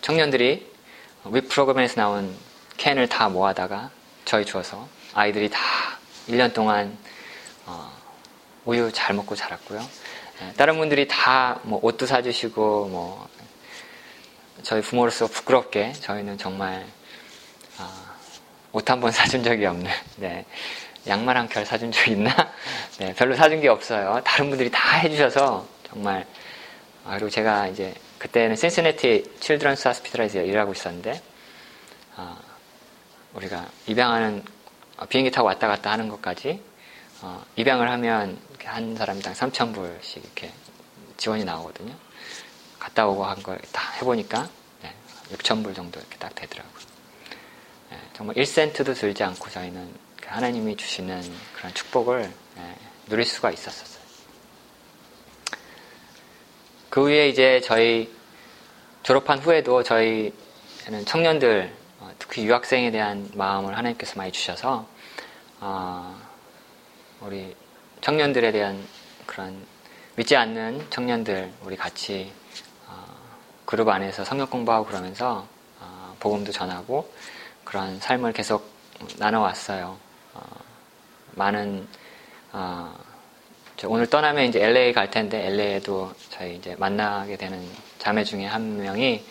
[0.00, 0.70] 청년들이
[1.26, 2.36] 웹 프로그램에서 나온
[2.80, 3.90] 캔을 다 모아다가
[4.24, 5.60] 저희 주어서 아이들이 다
[6.28, 6.96] 1년 동안
[7.66, 7.92] 어,
[8.64, 9.86] 우유 잘 먹고 자랐고요.
[10.42, 13.28] 예, 다른 분들이 다 뭐 옷도 사주시고 뭐
[14.62, 16.86] 저희 부모로서 부끄럽게 저희는 정말
[17.78, 17.86] 어,
[18.72, 20.46] 옷한 번 사준 적이 없는 네,
[21.06, 22.34] 양말 한 켤 사준 적 있나?
[22.98, 24.22] 네, 별로 사준 게 없어요.
[24.24, 26.26] 다른 분들이 다 해주셔서 정말
[27.04, 31.20] 아, 그리고 제가 이제 그때는 센스네티 칠드런스 하스피탈에서 일하고 있었는데
[32.16, 32.36] 어,
[33.34, 34.44] 우리가 입양하는
[34.98, 36.62] 어, 비행기 타고 왔다 갔다 하는 것까지
[37.22, 40.52] 어, 입양을 하면 한 사람당 3,000불씩 이렇게
[41.16, 41.94] 지원이 나오거든요.
[42.78, 44.48] 갔다 오고 한 걸 다 해보니까
[44.82, 44.94] 네,
[45.32, 46.74] 6,000불 정도 이렇게 딱 되더라고요.
[47.90, 51.22] 네, 정말 1센트도 들지 않고 저희는 그 하나님이 주시는
[51.56, 52.76] 그런 축복을 네,
[53.08, 54.00] 누릴 수가 있었어요.
[56.88, 58.12] 그 후에 이제 저희
[59.02, 60.32] 졸업한 후에도 저희는
[61.06, 61.79] 청년들, 어,
[62.20, 64.86] 특히 유학생에 대한 마음을 하나님께서 많이 주셔서,
[65.58, 66.16] 어,
[67.20, 67.56] 우리
[68.00, 68.86] 청년들에 대한
[69.26, 69.66] 그런
[70.16, 72.32] 믿지 않는 청년들 우리 같이
[72.86, 73.04] 어,
[73.64, 75.46] 그룹 안에서 성경 공부하고 그러면서
[75.80, 77.12] 어, 복음도 전하고
[77.64, 78.70] 그런 삶을 계속
[79.18, 79.98] 나눠왔어요.
[80.34, 80.42] 어,
[81.32, 81.86] 많은
[83.86, 87.66] 오늘 떠나면 이제 LA 갈 텐데 LA에도 저희 이제 만나게 되는
[87.98, 89.24] 자매 중에 한 명이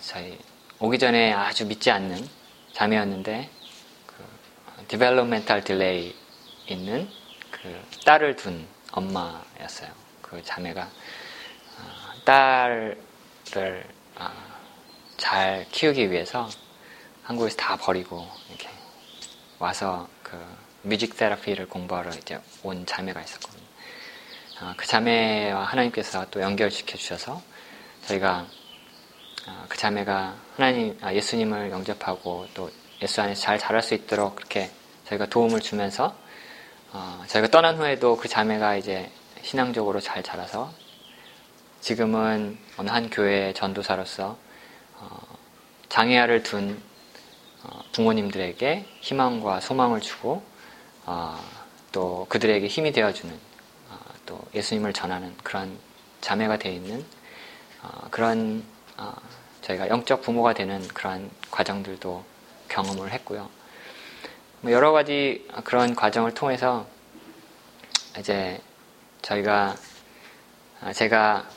[0.00, 0.38] 저희
[0.84, 2.28] 오기 전에 아주 믿지 않는
[2.74, 3.48] 자매였는데
[4.06, 6.14] 그 developmental delay
[6.66, 7.08] 있는
[7.50, 9.90] 그 딸을 둔 엄마였어요.
[10.20, 12.98] 그 자매가 어, 딸을
[14.16, 14.30] 어,
[15.16, 16.50] 잘 키우기 위해서
[17.22, 18.68] 한국에서 다 버리고 이렇게
[19.58, 20.38] 와서 그
[20.82, 23.64] 뮤직 테라피를 공부하러 이제 온 자매가 있었거든요.
[24.60, 27.40] 어, 그 자매와 하나님께서 또 연결시켜 주셔서
[28.06, 28.46] 저희가
[29.68, 32.70] 그 자매가 하나님 아, 예수님을 영접하고 또
[33.02, 34.70] 예수 안에서 잘 자랄 수 있도록 그렇게
[35.06, 36.16] 저희가 도움을 주면서
[36.92, 39.10] 어, 저희가 떠난 후에도 그 자매가 이제
[39.42, 40.72] 신앙적으로 잘 자라서
[41.80, 44.38] 지금은 어느 한 교회 전도사로서
[44.96, 45.20] 어,
[45.90, 46.80] 장애아를 둔
[47.62, 50.42] 어, 부모님들에게 희망과 소망을 주고
[51.04, 51.38] 어,
[51.92, 53.34] 또 그들에게 힘이 되어주는
[53.90, 55.76] 어, 또 예수님을 전하는 그런
[56.22, 57.04] 자매가 되어 있는
[57.82, 58.64] 어, 그런
[59.62, 62.24] 저희가 영적 부모가 되는 그런 과정들도
[62.68, 63.48] 경험을 했고요.
[64.60, 66.86] 뭐 여러 가지 그런 과정을 통해서
[68.18, 68.60] 이제
[69.22, 69.74] 저희가
[70.82, 71.48] 아, 제가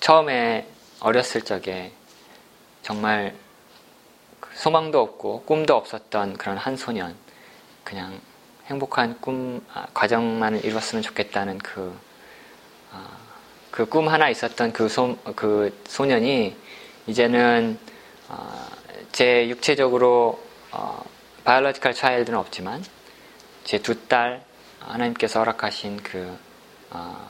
[0.00, 0.68] 처음에
[1.00, 1.92] 어렸을 적에
[2.82, 3.34] 정말
[4.40, 7.16] 그 소망도 없고 꿈도 없었던 그런 한 소년
[7.84, 8.20] 그냥
[8.66, 11.96] 행복한 꿈 아, 과정만을 이루었으면 좋겠다는 그
[13.76, 16.56] 그꿈 아, 그 하나 있었던 그, 소, 그 소년이
[17.06, 17.78] 이제는
[19.12, 21.04] 제 육체적으로 어,
[21.44, 22.82] biological child는 없지만
[23.64, 24.42] 제 두 딸
[24.80, 26.38] 하나님께서 허락하신 그
[26.90, 27.28] 어,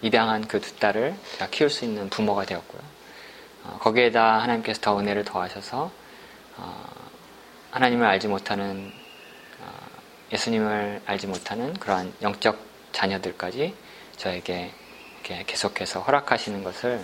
[0.00, 2.80] 입양한 그 두 딸을 제가 키울 수 있는 부모가 되었고요.
[3.64, 5.90] 어, 거기에다 하나님께서 더 은혜를 더하셔서
[6.56, 6.84] 어,
[7.72, 8.92] 하나님을 알지 못하는
[9.60, 9.70] 어,
[10.32, 12.58] 예수님을 알지 못하는 그러한 영적
[12.92, 13.74] 자녀들까지
[14.16, 14.70] 저에게
[15.24, 17.00] 계속해서 허락하시는 것을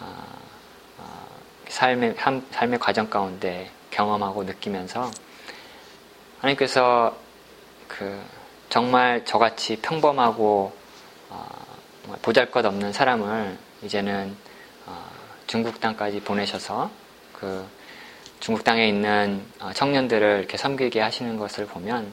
[0.00, 0.14] 어,
[0.98, 1.26] 어,
[1.68, 2.14] 삶의
[2.52, 5.10] 삶의 과정 가운데 경험하고 느끼면서
[6.38, 7.16] 하나님께서
[7.88, 8.22] 그
[8.68, 10.72] 정말 저같이 평범하고
[11.30, 11.66] 어,
[12.22, 14.36] 보잘것없는 사람을 이제는
[14.86, 15.04] 어,
[15.46, 16.90] 중국 땅까지 보내셔서
[17.32, 17.66] 그
[18.40, 22.12] 중국 땅에 있는 어, 청년들을 이렇게 섬기게 하시는 것을 보면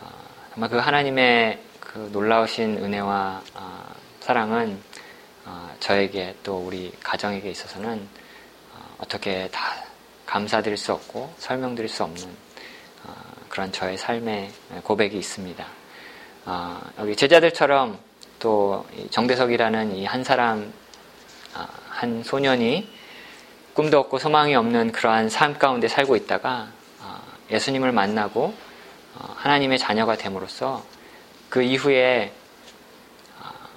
[0.00, 0.08] 어,
[0.52, 3.93] 정말 그 하나님의 그 놀라우신 은혜와 어,
[4.24, 4.80] 사랑은
[5.44, 8.08] 어, 저에게 또 우리 가정에게 있어서는
[8.96, 9.84] 어떻게 다
[10.24, 12.26] 감사드릴 수 없고 설명드릴 수 없는
[13.04, 13.12] 어,
[13.50, 14.50] 그런 저의 삶의
[14.82, 15.66] 고백이 있습니다.
[16.46, 17.98] 어, 여기 제자들처럼
[18.38, 20.72] 또 정대석이라는 이 한 사람,
[21.54, 22.88] 어, 한 소년이
[23.74, 26.68] 꿈도 없고 소망이 없는 그러한 삶 가운데 살고 있다가
[27.50, 28.54] 예수님을 만나고
[29.36, 30.82] 하나님의 자녀가 됨으로써
[31.50, 32.32] 그 이후에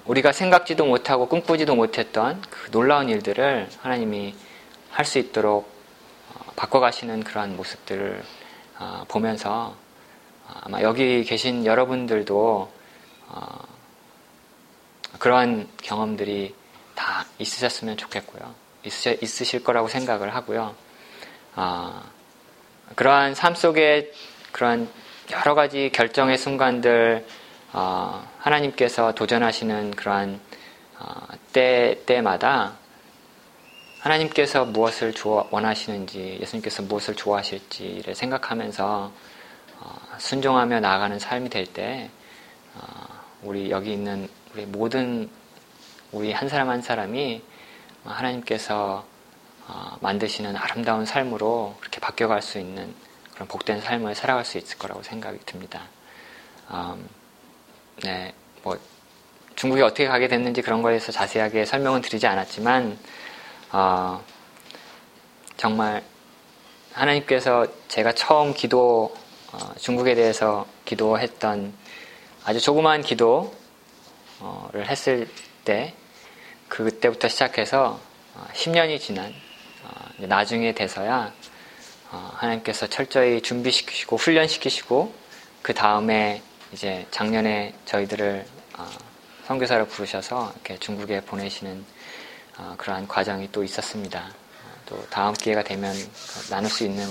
[0.08, 4.34] 우리가 생각지도 못하고 꿈꾸지도 못했던 그 놀라운 일들을 하나님이
[4.90, 5.70] 할 수 있도록
[6.56, 8.22] 바꿔가시는 그러한 모습들을
[8.80, 9.76] 어, 보면서
[10.46, 12.72] 어, 아마 여기 계신 여러분들도
[13.28, 13.58] 어,
[15.18, 16.54] 그러한 경험들이
[16.94, 18.54] 다 있으셨으면 좋겠고요.
[18.84, 20.74] 있으실 거라고 생각을 하고요.
[22.94, 24.12] 그러한 삶 속에
[24.52, 24.88] 그러한
[25.32, 27.26] 여러 가지 결정의 순간들
[28.38, 30.40] 하나님께서 도전하시는 그러한
[31.52, 32.76] 때 때마다
[34.00, 35.12] 하나님께서 무엇을
[35.50, 39.12] 원하시는지, 예수님께서 무엇을 좋아하실지를 생각하면서
[39.80, 42.10] 어, 순종하며 나아가는 삶이 될 때,
[42.74, 42.80] 어,
[43.42, 45.28] 우리 여기 있는 우리 모든
[46.10, 47.42] 우리 한 사람 한 사람이
[48.04, 49.04] 하나님께서
[49.66, 52.94] 어, 만드시는 아름다운 삶으로 그렇게 바뀌어갈 수 있는
[53.34, 55.82] 그런 복된 삶을 살아갈 수 있을 거라고 생각이 듭니다.
[57.98, 58.32] 음, 네,
[58.62, 58.78] 뭐
[59.56, 62.98] 중국에 어떻게 가게 됐는지 그런 거에 대해서 자세하게 설명은 드리지 않았지만
[63.72, 64.22] 어,
[65.56, 66.02] 정말
[66.92, 69.14] 하나님께서 제가 처음 기도
[69.52, 71.72] 어, 중국에 대해서 기도했던
[72.44, 73.50] 아주 조그마한 기도를
[74.86, 75.28] 했을
[75.64, 75.94] 때
[76.68, 78.00] 그때부터 시작해서
[78.54, 79.34] 10년이 어, 지난
[79.84, 81.32] 어, 나중에 돼서야
[82.10, 85.12] 어, 하나님께서 철저히 준비시키시고 훈련시키시고
[85.62, 88.46] 그 다음에 이제 작년에 저희들을
[89.46, 91.84] 선교사로 부르셔서 이렇게 중국에 보내시는
[92.58, 94.20] 어, 그러한 과정이 또 있었습니다.
[94.20, 95.94] 어, 또 다음 기회가 되면
[96.50, 97.08] 나눌 수 있는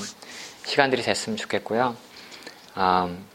[0.65, 1.95] 시간들이 됐으면 좋겠고요.
[2.77, 3.25] 음,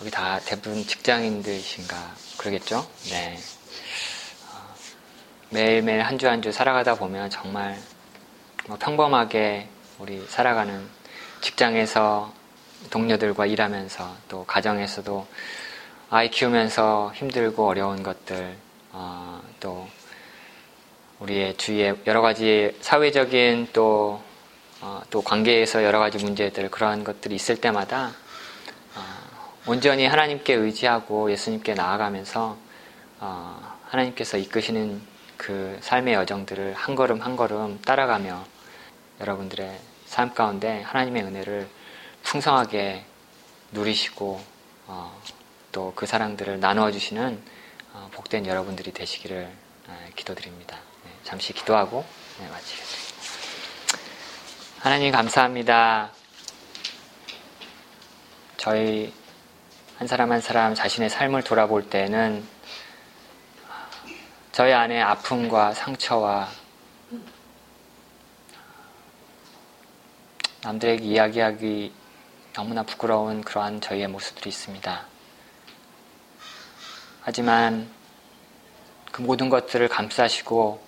[0.00, 2.88] 여기 다 대부분 직장인들이신가 그러겠죠?
[3.10, 3.36] 네.
[4.52, 4.74] 어,
[5.50, 7.78] 매일매일 한 주 한 주 살아가다 보면 정말
[8.66, 10.88] 뭐 평범하게 우리 살아가는
[11.42, 12.32] 직장에서
[12.90, 15.26] 동료들과 일하면서 또 가정에서도
[16.10, 18.56] 아이 키우면서 힘들고 어려운 것들
[18.92, 19.88] 어, 또
[21.20, 24.22] 우리의 주위에 여러 가지 사회적인 또,
[24.80, 28.12] 어, 또 관계에서 여러 가지 문제들 그러한 것들이 있을 때마다
[28.94, 29.00] 어,
[29.66, 32.56] 온전히 하나님께 의지하고 예수님께 나아가면서
[33.20, 35.00] 어, 하나님께서 이끄시는
[35.36, 38.44] 그 삶의 여정들을 한 걸음 한 걸음 따라가며
[39.20, 41.68] 여러분들의 삶 가운데 하나님의 은혜를
[42.24, 43.04] 풍성하게
[43.72, 44.40] 누리시고
[44.86, 45.22] 어,
[45.72, 47.42] 또그 사랑들을 나누어 주시는
[47.92, 49.50] 어, 복된 여러분들이 되시기를
[49.88, 50.78] 어, 기도드립니다.
[51.04, 52.04] 네, 잠시 기도하고
[52.40, 53.14] 네, 마치겠습니다.
[54.80, 56.10] 하나님 감사합니다.
[58.56, 59.12] 저희
[59.98, 62.46] 한 사람 한 사람 자신의 삶을 돌아볼 때는
[64.52, 66.48] 저희 안에 아픔과 상처와
[70.62, 71.92] 남들에게 이야기하기
[72.54, 75.06] 너무나 부끄러운 그러한 저희의 모습들이 있습니다.
[77.22, 77.90] 하지만
[79.10, 80.80] 그 모든 것들을 감싸시고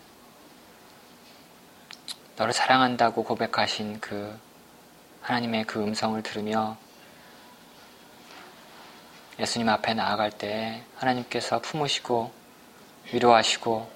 [2.37, 4.38] 너를 사랑한다고 고백하신 그
[5.22, 6.76] 하나님의 그 음성을 들으며
[9.40, 12.33] 예수님 앞에 나아갈 때 하나님께서 품으시고
[13.12, 13.90] 위로하시고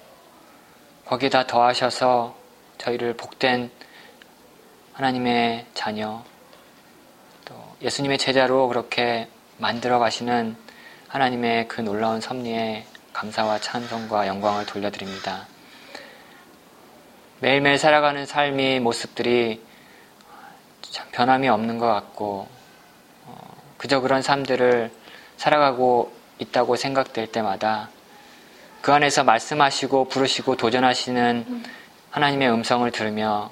[1.05, 2.35] 거기에다 더하셔서
[2.79, 3.71] 저희를 복된
[4.93, 6.30] 하나님의 자녀, 또
[7.81, 10.55] 예수님의 제자로 그렇게 만들어 가시는
[11.07, 15.47] 하나님의 그 놀라운 섭리에 감사와 찬송과 영광을 돌려드립니다.
[17.39, 19.61] 매일매일 살아가는 삶의 모습들이
[20.83, 22.47] 참 변함이 없는 것 같고,
[23.25, 24.91] 어, 그저 그런 삶들을
[25.37, 27.89] 살아가고 있다고 생각될 때마다
[28.81, 31.63] 그 안에서 말씀하시고 부르시고 도전하시는
[32.11, 33.51] 하나님의 음성을 들으며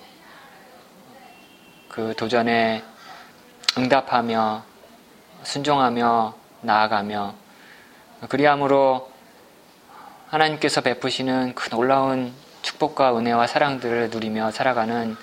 [1.88, 2.84] 그 도전에
[3.78, 4.64] 응답하며
[5.44, 7.34] 순종하며 나아가며
[8.28, 9.10] 그리함으로
[10.28, 15.16] 하나님께서 베푸시는 그 놀라운 축복과 은혜와 사랑들을 누리며 살아가는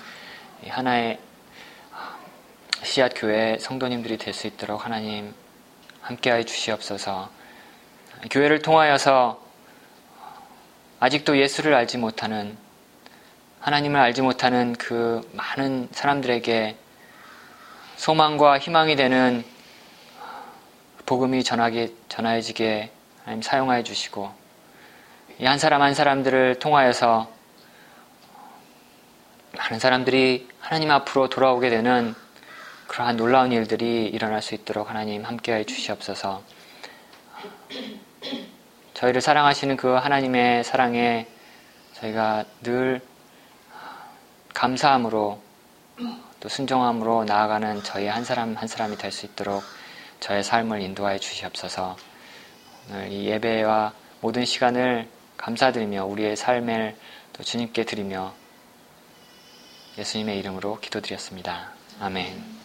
[0.67, 1.19] 하나의
[2.83, 5.33] 씨앗 교회 성도님들이 될 수 있도록 하나님
[6.01, 7.29] 함께하여 주시옵소서.
[8.31, 9.39] 교회를 통하여서
[10.99, 12.57] 아직도 예수를 알지 못하는
[13.59, 16.75] 하나님을 알지 못하는 그 많은 사람들에게
[17.97, 19.43] 소망과 희망이 되는
[21.05, 22.91] 복음이 전하게, 전해지게
[23.23, 24.31] 하나님 사용하여 주시고
[25.39, 27.29] 이 한 사람 한 사람들을 통하여서
[29.57, 32.15] 많은 사람들이 하나님 앞으로 돌아오게 되는
[32.87, 36.41] 그러한 놀라운 일들이 일어날 수 있도록 하나님 함께하여 주시옵소서.
[38.93, 41.27] 저희를 사랑하시는 그 하나님의 사랑에
[41.95, 43.01] 저희가 늘
[44.53, 45.39] 감사함으로
[46.39, 49.63] 또 순종함으로 나아가는 저희 한 사람 한 사람이 될 수 있도록
[50.19, 51.97] 저의 삶을 인도하여 주시옵소서.
[52.89, 56.95] 오늘 이 예배와 모든 시간을 감사드리며 우리의 삶을
[57.33, 58.33] 또 주님께 드리며
[59.97, 61.71] 예수님의 이름으로 기도드렸습니다.
[61.99, 62.56] 아멘.